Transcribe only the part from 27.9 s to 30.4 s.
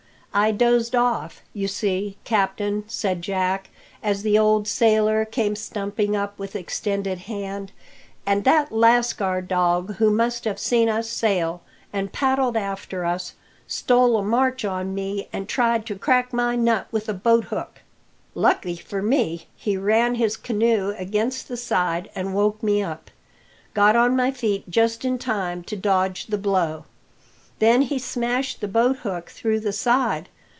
smashed the boathook through the side.